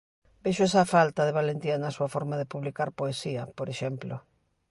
Vexo 0.43 0.63
esa 0.69 0.89
falta 0.95 1.21
de 1.27 1.35
valentía 1.39 1.75
na 1.77 1.93
súa 1.95 2.11
forma 2.15 2.35
de 2.39 2.49
publicar 2.53 2.89
poesía, 2.99 3.43
por 3.57 3.67
exemplo. 3.73 4.15